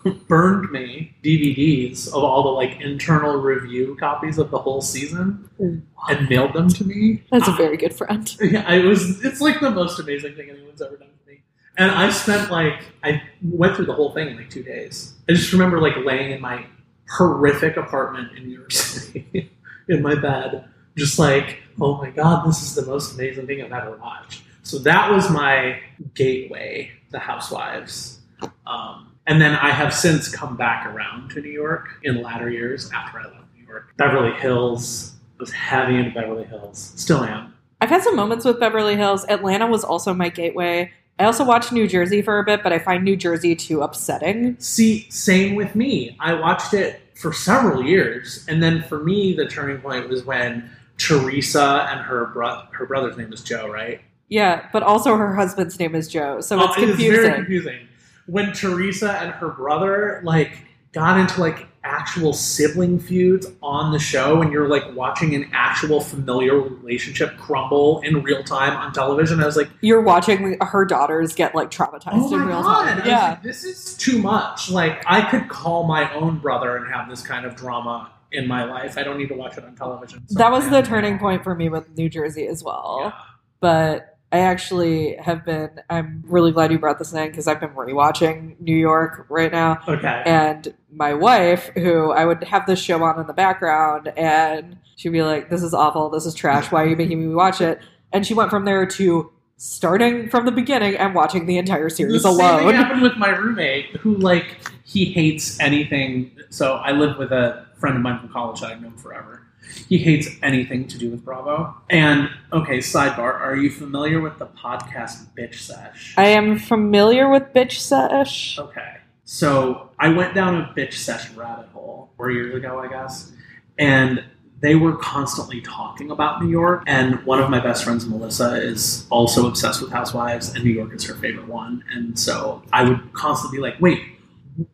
[0.27, 5.81] burned me DVDs of all the like internal review copies of the whole season mm.
[6.09, 7.23] and mailed them to me.
[7.31, 8.35] That's a very good friend.
[8.41, 9.23] Yeah, it was.
[9.23, 11.41] It's like the most amazing thing anyone's ever done for me.
[11.77, 15.13] And I spent like I went through the whole thing in like two days.
[15.29, 16.65] I just remember like laying in my
[17.11, 19.51] horrific apartment in New York City
[19.87, 23.71] in my bed, just like, oh my god, this is the most amazing thing I've
[23.71, 24.43] ever watched.
[24.63, 25.79] So that was my
[26.13, 28.19] gateway, The Housewives.
[28.67, 32.91] Um, and then I have since come back around to New York in latter years
[32.91, 33.93] after I left New York.
[33.97, 37.53] Beverly Hills was heavy into Beverly Hills, still am.
[37.81, 39.25] I've had some moments with Beverly Hills.
[39.29, 40.91] Atlanta was also my gateway.
[41.19, 44.55] I also watched New Jersey for a bit, but I find New Jersey too upsetting.
[44.59, 46.15] See, same with me.
[46.19, 50.69] I watched it for several years, and then for me, the turning point was when
[50.97, 53.99] Teresa and her bro- her brother's name is Joe, right?
[54.29, 57.11] Yeah, but also her husband's name is Joe, so it's Oh, It confusing.
[57.13, 57.79] is very confusing.
[58.27, 60.51] When Teresa and her brother like
[60.91, 66.01] got into like actual sibling feuds on the show, and you're like watching an actual
[66.01, 69.69] familiar relationship crumble in real time on television, I was like.
[69.81, 72.95] You're watching her daughters get like traumatized Oh in my real god!
[72.95, 73.07] time.
[73.07, 74.69] Yeah, like, this is too much.
[74.69, 78.63] Like I could call my own brother and have this kind of drama in my
[78.63, 78.97] life.
[78.97, 80.27] I don't need to watch it on television.
[80.27, 82.99] So that was the turning point for me with New Jersey as well.
[83.01, 83.11] Yeah.
[83.59, 85.81] But I actually have been.
[85.89, 89.79] I'm really glad you brought this in because I've been rewatching New York right now.
[89.87, 90.23] Okay.
[90.25, 95.09] And my wife, who I would have this show on in the background, and she'd
[95.09, 96.09] be like, "This is awful.
[96.09, 96.71] This is trash.
[96.71, 97.79] Why are you making me watch it?"
[98.13, 102.23] And she went from there to starting from the beginning and watching the entire series
[102.23, 102.65] the Same alone.
[102.67, 106.31] thing happened with my roommate who like he hates anything.
[106.49, 109.41] So I live with a friend of mine from college that I've known forever.
[109.87, 111.75] He hates anything to do with Bravo.
[111.89, 116.13] And okay, sidebar: Are you familiar with the podcast Bitch Sesh?
[116.17, 118.57] I am familiar with Bitch Sesh.
[118.59, 118.97] Okay.
[119.25, 123.31] So I went down a bitch session rabbit hole four years ago, I guess,
[123.77, 124.23] and
[124.61, 126.83] they were constantly talking about New York.
[126.87, 130.93] And one of my best friends, Melissa, is also obsessed with Housewives, and New York
[130.93, 131.83] is her favorite one.
[131.93, 134.01] And so I would constantly be like, wait,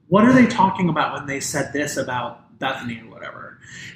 [0.07, 3.44] what are they talking about when they said this about Bethenny or whatever?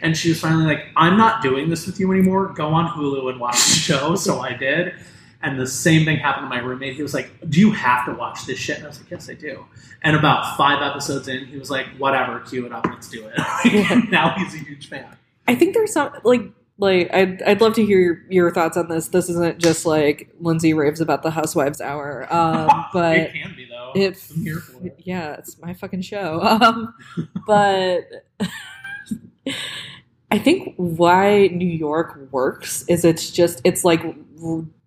[0.01, 2.47] And she was finally like, I'm not doing this with you anymore.
[2.49, 4.15] Go on Hulu and watch the show.
[4.19, 4.93] So I did.
[5.41, 6.95] And the same thing happened to my roommate.
[6.95, 8.77] He was like, Do you have to watch this shit?
[8.77, 9.65] And I was like, Yes, I do.
[10.03, 14.09] And about five episodes in, he was like, Whatever, cue it up, let's do it.
[14.11, 15.07] now he's a huge fan.
[15.47, 16.41] I think there's some like
[16.79, 19.09] like I'd I'd love to hear your, your thoughts on this.
[19.09, 23.65] This isn't just like Lindsay raves about the Housewives Hour, um, but it can be
[23.65, 23.91] though.
[23.95, 24.95] if I'm here for it.
[24.99, 26.41] yeah, it's my fucking show.
[26.41, 26.93] Um,
[27.45, 28.01] but
[30.31, 34.01] I think why New York works is it's just it's like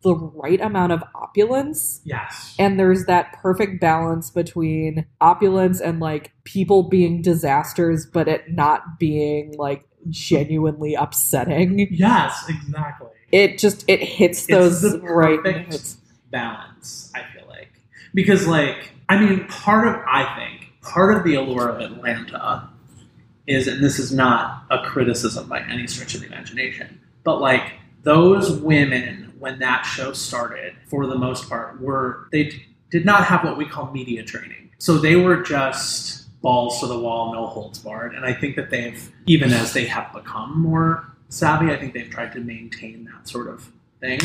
[0.02, 2.54] the right amount of opulence Yes.
[2.58, 8.98] and there's that perfect balance between opulence and like people being disasters but it not
[8.98, 13.08] being like genuinely upsetting yes, exactly.
[13.30, 15.98] it just it hits It's those the right notes
[16.30, 17.70] balance, I feel like.
[18.14, 22.70] Because like I mean, part of I think part of the allure of Atlanta
[23.46, 27.72] is and this is not a criticism by any stretch of the imagination, but like
[28.02, 32.52] those women when that show started, for the most part, were they
[32.90, 34.70] did not have what we call media training.
[34.78, 38.14] So they were just balls to the wall, no holds barred.
[38.14, 42.10] And I think that they've, even as they have become more savvy, I think they've
[42.10, 43.68] tried to maintain that sort of
[44.00, 44.20] thing.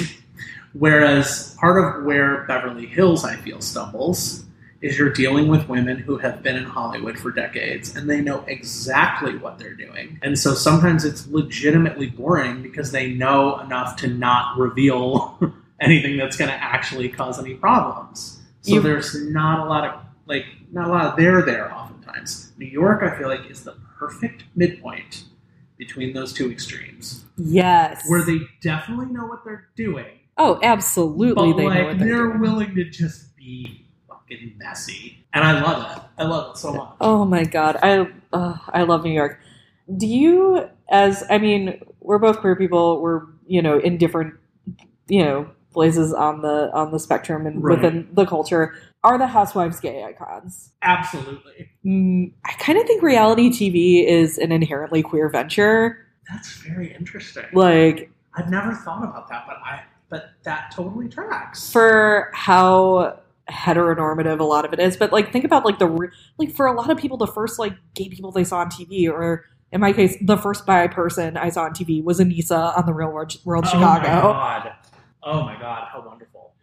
[0.74, 4.44] Whereas part of where Beverly Hills, I feel, stumbles
[4.82, 8.44] is you're dealing with women who have been in Hollywood for decades and they know
[8.48, 10.20] exactly what they're doing.
[10.22, 15.40] And so sometimes it's legitimately boring because they know enough to not reveal
[15.82, 18.40] anything that's going to actually cause any problems.
[18.62, 22.52] So You- there's not a lot of like not a lot of there there oftentimes.
[22.58, 25.24] New York I feel like is the perfect midpoint
[25.78, 31.58] between those two extremes yes where they definitely know what they're doing oh absolutely but
[31.58, 32.08] they know what they're.
[32.08, 32.40] they're doing.
[32.40, 33.87] willing to just be
[34.30, 36.04] fucking messy, and I love it.
[36.18, 36.96] I love it so much.
[37.02, 39.40] Oh my god, I uh, I love New York.
[39.96, 43.02] Do you, as I mean, we're both queer people.
[43.02, 44.34] We're you know in different
[45.08, 47.78] you know places on the on the spectrum and Right.
[47.78, 48.76] within the culture.
[49.04, 50.74] Are the housewives gay icons?
[50.82, 56.06] Absolutely, Mm, I kind of think reality TV is an inherently queer venture.
[56.30, 57.46] that's very interesting.
[57.54, 61.72] Like I've never thought about that, but I but that totally tracks.
[61.72, 66.52] for how heteronormative a lot of it is but like think about like the like
[66.52, 69.46] for a lot of people the first like gay people they saw on tv or
[69.72, 72.94] in my case the first bi person i saw on tv was Aneesa on the
[72.94, 74.74] real world, world oh my chicago god!
[75.24, 75.88] Oh my god!
[75.92, 76.54] How wonderful!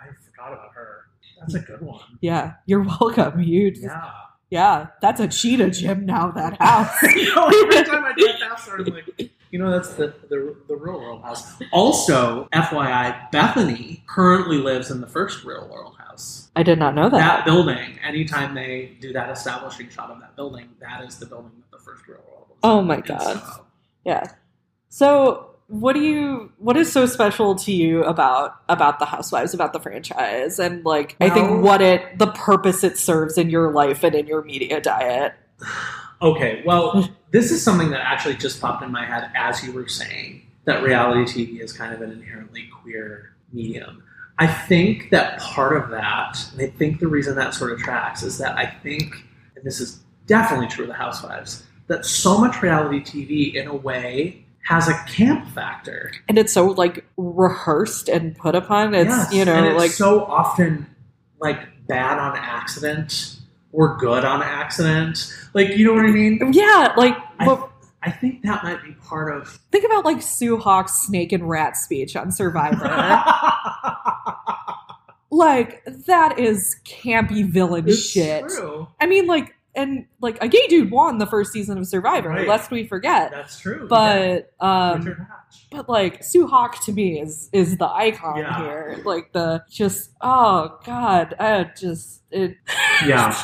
[0.00, 1.04] I forgot about her.
[1.40, 2.00] That's a good one.
[2.20, 4.10] yeah you're welcome you just- Yeah.
[4.50, 8.68] yeah that's a cheetah gym now that house you know, every time I drive past
[8.68, 11.54] her, I'm like, you know, that's the, the the real world house.
[11.72, 15.93] Also, FYI, Bethenny currently lives in the first real world
[16.56, 20.36] i did not know that, that building, anytime they do that establishing shot of that
[20.36, 22.58] building, that is the building that the first real world was.
[22.62, 23.42] Oh my God.
[24.04, 24.24] yeah
[24.88, 29.72] so what do you what is so special to you about about the housewives about
[29.72, 34.04] the franchise and like i think what it the purpose it serves in your life
[34.04, 35.34] and in your media diet
[36.22, 39.88] okay, well, this is something that actually just popped in my head as you were
[39.88, 44.02] saying that reality TV is kind of an inherently queer medium.
[44.38, 48.22] I think that part of that, and I think the reason that sort of tracks
[48.22, 49.14] is that I think,
[49.56, 53.74] and this is definitely true of the Housewives, that so much reality TV in a
[53.74, 56.10] way has a camp factor.
[56.28, 59.90] and it's so like rehearsed and put upon it's Yes, you know and it's like
[59.90, 60.86] so often
[61.38, 63.36] like bad on accident
[63.72, 65.30] or good on accident.
[65.52, 66.40] Like you know what I mean?
[66.54, 67.70] yeah like I- but
[68.06, 71.76] I think that might be part of think about like sue hawk's snake and rat
[71.76, 72.84] speech on survivor
[75.30, 78.86] like that is campy villain It's shit True.
[79.00, 82.46] i mean like and like a gay dude won the first season of survivor Right.
[82.46, 83.88] lest we forget That's true.
[83.88, 84.92] but yeah.
[84.92, 85.26] um
[85.72, 88.58] but like Sue Hawk to me is is the icon Yeah.
[88.58, 89.02] here.
[89.04, 92.56] Like the just oh god, I just it
[93.04, 93.36] Yeah.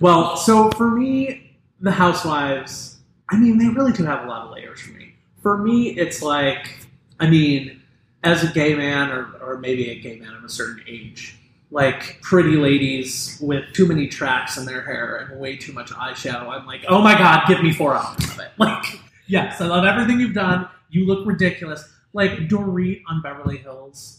[0.00, 2.95] Well, so for me, the Housewives,
[3.28, 5.14] I mean, they really do have a lot of layers for me.
[5.42, 6.86] For me, it's like,
[7.18, 7.82] I mean,
[8.22, 11.36] as a gay man, or, or maybe a gay man of a certain age,
[11.70, 16.48] like pretty ladies with too many tracks in their hair and way too much eyeshadow,
[16.48, 18.50] I'm like, oh my god, give me four hours of it.
[18.58, 20.68] Like, yes, I love everything you've done.
[20.88, 21.86] You look ridiculous.
[22.14, 24.18] Like Dorit on Beverly Hills.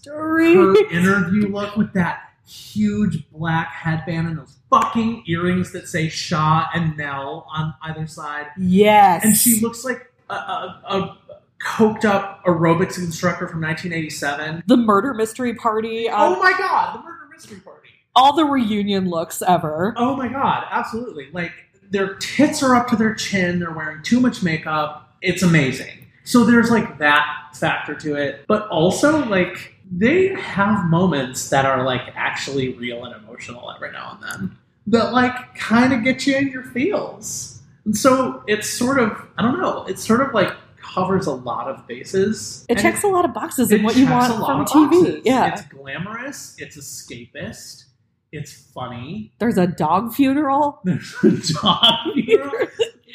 [0.56, 6.68] her interview look with that huge black headband and those fucking earrings that say Shaw
[6.74, 8.48] and Nell on either side.
[8.58, 9.26] Yes.
[9.26, 11.18] And she looks like a, a, a
[11.64, 14.64] coked up aerobics instructor from 1987.
[14.68, 16.08] the murder mystery party.
[16.10, 17.90] Oh Um, my god, the murder mystery party.
[18.16, 19.94] all the reunion looks ever.
[19.98, 21.30] Oh my god, absolutely.
[21.34, 21.52] Like
[21.90, 25.16] their tits are up to their chin, they're wearing too much makeup.
[25.22, 26.06] It's amazing.
[26.26, 27.26] So there's like that
[27.56, 33.16] factor to it, but also like they have moments that are like actually real and
[33.16, 34.58] emotional every now and then
[34.88, 37.62] that like kind of get you in your feels.
[37.86, 41.68] And so it's sort of I don't know, it's sort of like covers a lot
[41.68, 42.66] of bases.
[42.70, 44.68] It checks a lot of boxes it in what you want a lot from of
[44.68, 45.02] TV.
[45.02, 45.22] boxes.
[45.26, 45.54] Yeah.
[45.54, 47.86] It's glamorous, it's escapist,
[48.32, 49.32] it's funny.
[49.40, 50.80] There's a dog funeral.
[50.84, 52.68] There's a dog funeral.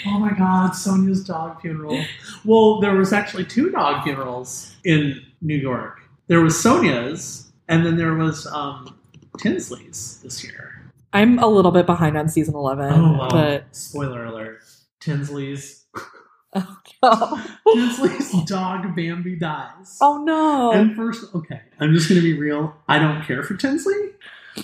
[0.07, 2.03] Oh my god, Sonja's dog funeral.
[2.45, 6.02] Well, there was actually two dog funerals in New York.
[6.29, 8.99] There was Sonja's, and then there was um,
[9.39, 10.93] Tinsley's this year.
[11.13, 13.29] I'm a little bit behind on season 11, Oh, wow.
[13.31, 14.61] but Spoiler alert.
[15.01, 15.85] Tinsley's
[17.03, 19.99] oh, Tinsley's dog Bambi dies.
[20.01, 20.73] oh no.
[20.73, 22.75] And first, okay, I'm just going to be real.
[22.89, 23.95] I don't care for Tinsley.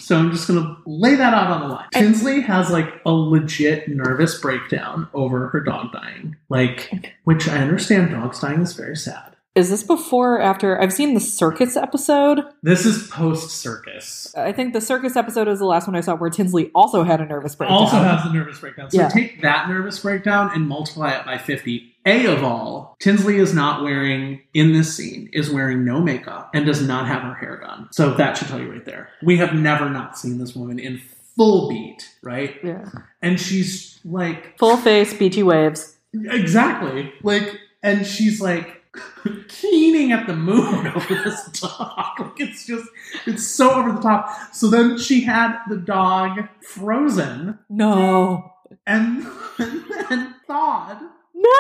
[0.01, 1.89] So I'm just going to lay that out on the line.
[1.95, 6.37] Tinsley has like a legit nervous breakdown over her dog dying.
[6.51, 9.35] Like, which I understand dogs dying is very sad.
[9.59, 10.81] Is this before or after?
[10.81, 12.45] I've seen the circus episode.
[12.63, 14.33] This is post circus.
[14.37, 17.21] I think the circus episode is the last one I saw where Tinsley also had
[17.21, 17.77] a nervous breakdown.
[17.79, 18.89] Also has the nervous breakdown.
[18.89, 19.09] So Yeah.
[19.09, 21.93] take that nervous breakdown and multiply it by 50.
[22.07, 26.65] A of all, Tinsley is not wearing, in this scene, is wearing no makeup and
[26.65, 27.89] does not have her hair done.
[27.91, 29.09] So that should tell you right there.
[29.25, 31.01] We have never not seen this woman in
[31.37, 32.55] full beat, right?
[32.63, 32.89] yeah.
[33.23, 35.97] And she's like, Full face, beachy waves.
[36.15, 37.13] exactly.
[37.25, 38.78] Like, and she's like,
[39.49, 41.95] keening at the moon over this dog.
[42.19, 42.87] Like, it's just,
[43.27, 44.29] it's so over the top.
[44.55, 48.53] So then she had the dog frozen No.
[48.87, 49.27] and,
[49.59, 51.01] and then thawed.
[51.35, 51.51] No.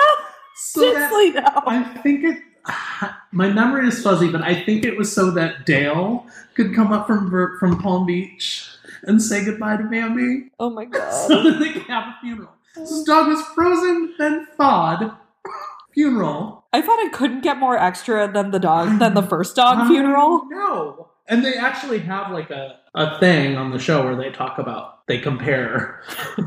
[0.57, 1.63] So that no.
[1.67, 2.39] I think it.
[3.33, 7.07] My memory is fuzzy, but I think it was so that Dale could come up
[7.07, 7.31] from
[7.61, 8.69] from Palm Beach
[9.05, 11.45] and say goodbye to Bambi, oh my so god.
[11.47, 12.51] that they could have a funeral.
[12.75, 15.13] So this dog was frozen, then thawed.
[15.95, 16.58] Funeral.
[16.73, 20.45] I thought it couldn't get more extra than the dog than the first dog funeral.
[20.51, 21.09] No.
[21.27, 25.07] And they actually have like a, a thing on the show where they talk about
[25.07, 26.03] they compare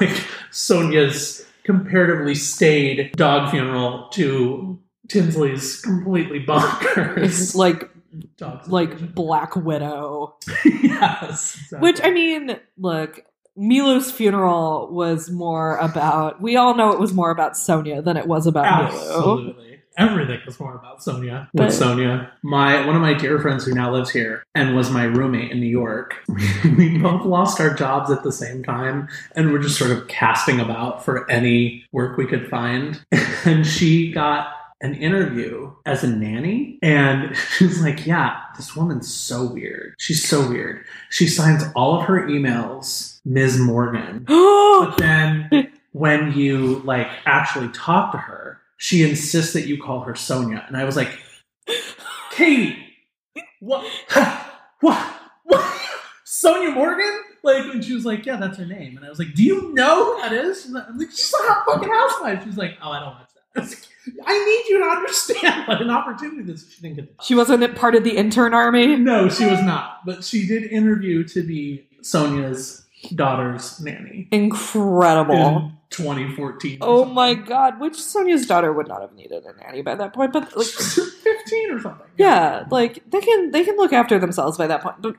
[0.00, 4.78] like Sonja's comparatively staid dog funeral to
[5.08, 7.90] Tinsley's completely bonkers It's like
[8.36, 9.14] dog like.
[9.14, 10.36] Black Widow.
[10.64, 11.56] yes.
[11.56, 11.78] exactly.
[11.80, 13.24] Which I mean, look,
[13.56, 16.40] Milo's funeral was more about.
[16.40, 18.96] We all know it was more about Sonja than it was about Milo.
[18.96, 19.69] Absolutely.
[20.00, 21.48] Everything was more about Sonja.
[21.52, 22.30] But- With Sonja.
[22.42, 25.60] My one of my dear friends who now lives here and was my roommate in
[25.60, 26.14] New York.
[26.78, 30.58] we both lost our jobs at the same time and we're just sort of casting
[30.58, 33.04] about for any work we could find.
[33.46, 39.44] And she got an interview as a nanny and she's like, Yeah, this woman's so
[39.44, 39.94] weird.
[39.98, 40.84] She's so weird.
[41.10, 43.58] She signs all of her emails Ms.
[43.58, 44.24] Morgan.
[44.80, 50.14] But then when you like actually talk to her, she insists that you call her
[50.14, 50.66] Sonja.
[50.66, 51.20] And I was like,
[52.32, 52.78] Katie,
[53.60, 53.86] what?
[54.80, 55.14] What?
[55.44, 55.80] What?
[56.24, 57.20] Sonja Morgan?
[57.42, 58.96] Like, and she was like, yeah, that's her name.
[58.96, 60.64] And I was like, do you know who that is?
[60.64, 62.40] I'm like, she's not a fucking housewife.
[62.40, 63.62] She was like, oh, I don't watch that.
[63.62, 63.88] I, like,
[64.26, 66.72] I need you to understand what an opportunity this is.
[66.72, 68.96] She didn't get she wasn't part of the intern army.
[68.96, 70.06] No, she was not.
[70.06, 75.34] But she did interview to be Sonja's daughter's nanny Incredible.
[75.34, 76.78] in 2014.
[76.80, 80.32] Oh my god, which Sonja's daughter would not have needed a nanny by that point,
[80.32, 82.06] but like 15 or something.
[82.18, 85.16] yeah, like they can they can look after themselves by that point.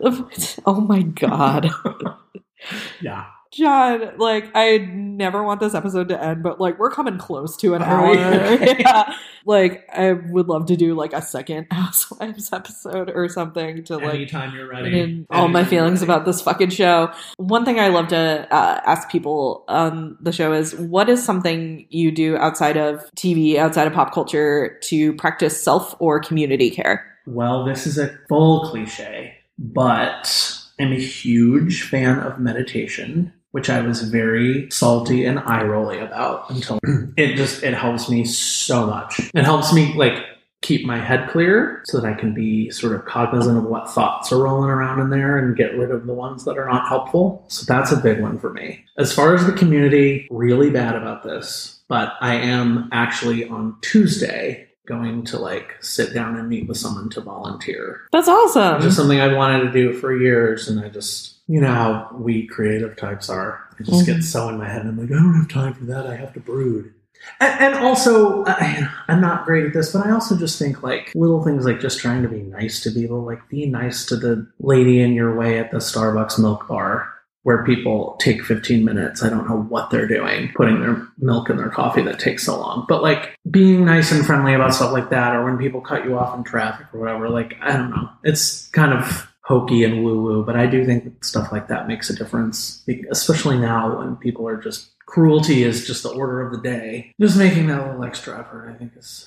[0.66, 1.68] Oh my god.
[3.00, 3.26] Yeah.
[3.50, 7.74] John, like I never want this episode to end, but like we're coming close to
[7.74, 8.14] an hour.
[8.14, 9.14] yeah.
[9.44, 14.14] Like I would love to do like a second Housewives episode or something to like
[14.14, 15.00] Anytime you're ready.
[15.00, 17.10] in all my feelings about this fucking show.
[17.36, 21.86] One thing I love to uh, ask people on the show is what is something
[21.90, 27.04] you do outside of TV, outside of pop culture to practice self or community care?
[27.26, 33.80] Well, this is a full cliche, but I'm a huge fan of meditation, which I
[33.80, 36.78] was very salty and eye rolly about until
[37.16, 39.18] it just it helps me so much.
[39.34, 40.24] It helps me like
[40.62, 44.30] keep my head clear so that I can be sort of cognizant of what thoughts
[44.30, 47.44] are rolling around in there and get rid of the ones that are not helpful.
[47.48, 48.84] So that's a big one for me.
[48.96, 54.67] As far as the community, really bad about this, but I am actually on Tuesday
[54.88, 58.00] going to like sit down and meet with someone to volunteer.
[58.10, 58.80] That's It's awesome.
[58.82, 62.46] just something I wanted to do for years, and I just, you know how we
[62.46, 63.60] creative types are.
[63.78, 64.06] I just Mhm.
[64.06, 64.80] get so in my head.
[64.82, 66.06] And I'm like, I don't have time for that.
[66.06, 66.92] I have to brood.
[67.40, 71.12] And, and also, I, I'm not great at this, but I also just think like
[71.14, 74.46] little things like just trying to be nice to people, like be nice to the
[74.60, 77.08] lady in your way at the Starbucks milk bar
[77.48, 79.22] where people take 15 minutes.
[79.22, 82.60] I don't know what they're doing, putting their milk in their coffee that takes so
[82.60, 82.84] long.
[82.86, 86.18] But like being nice and friendly about stuff like that, or when people cut you
[86.18, 88.06] off in traffic or whatever, like, I don't know.
[88.22, 91.88] It's kind of hokey and woo woo, but I do think that stuff like that
[91.88, 96.52] makes a difference, especially now when people are just cruelty is just the order of
[96.52, 97.12] the day.
[97.18, 99.26] Just making that little extra effort, I think, is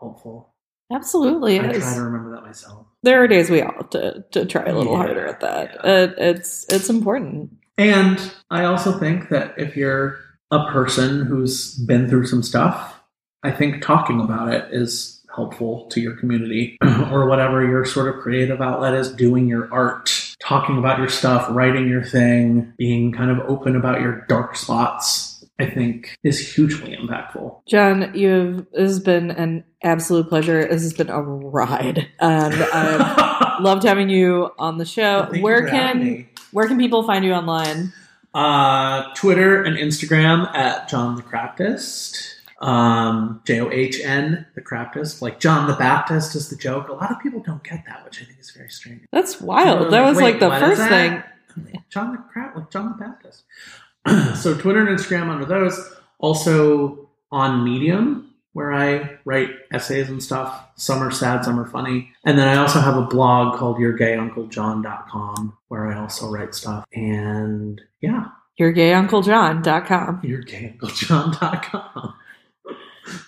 [0.00, 0.54] helpful.
[0.90, 1.60] Absolutely.
[1.60, 1.82] I is.
[1.82, 2.86] try to remember that myself.
[3.02, 5.76] There are days we all have to, to try a little Yeah, harder at that.
[5.84, 5.90] yeah.
[6.04, 7.50] It, it's it's important.
[7.78, 10.18] And I also think that if you're
[10.50, 13.00] a person who's been through some stuff,
[13.42, 16.76] I think talking about it is helpful to your community
[17.12, 21.46] or whatever your sort of creative outlet is, doing your art, talking about your stuff,
[21.50, 26.96] writing your thing, being kind of open about your dark spots, I think is hugely
[26.96, 27.60] impactful.
[27.68, 30.62] John, you've this has been an absolute pleasure.
[30.62, 35.28] This has been a ride, um, and I've loved having you on the show.
[35.32, 36.28] You where can.
[36.52, 37.92] Where can people find you online?
[38.34, 42.36] Uh, Twitter and Instagram at John the Craptist.
[42.60, 45.22] Um, J O H N the Craptist.
[45.22, 46.88] Like John the Baptist is the joke.
[46.88, 49.02] A lot of people don't get that, which I think is very strange.
[49.12, 49.78] That's wild.
[49.78, 50.88] People That are was like the first that?"
[51.56, 51.74] thing.
[51.88, 53.44] John the Crap, like John the Baptist.
[54.42, 55.92] so Twitter and Instagram under those.
[56.18, 58.27] Also on Medium,
[58.58, 60.66] where I write essays and stuff.
[60.74, 62.10] Some are sad, some are funny.
[62.24, 66.84] And then I also have a blog called YourGayUncleJohn.com where I also write stuff.
[66.92, 68.24] And yeah,
[68.58, 70.22] YourGayUncleJohn.com.
[70.22, 72.14] YourGayUncleJohn.com.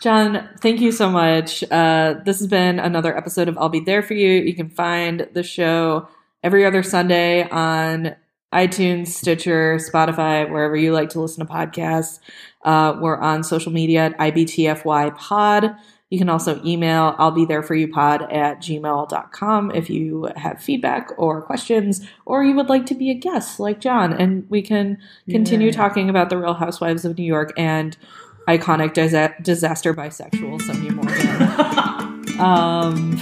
[0.01, 1.62] John, thank you so much.
[1.70, 4.33] Uh, this has been another episode of I'll Be There For You.
[4.33, 6.09] You can find the show
[6.43, 8.16] every other Sunday on
[8.53, 12.18] iTunes, Stitcher, Spotify, wherever you like to listen to podcasts.
[12.64, 15.76] Uh, we're on social media at IBTFY Pod.
[16.11, 20.61] You can also email I'll be there for you pod at gmail.com if you have
[20.61, 24.61] feedback or questions, or you would like to be a guest like John, and we
[24.61, 24.98] can
[25.28, 25.72] continue Yeah.
[25.72, 27.96] talking about the Real Housewives of New York and
[28.48, 32.40] iconic disa- disaster bisexual Sonja Morgan.
[32.40, 33.16] um,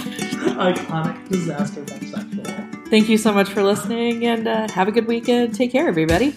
[0.57, 2.28] Iconic disaster bisexual.
[2.89, 5.55] Thank you so much for listening and uh, have a good weekend.
[5.55, 6.35] Take care, everybody.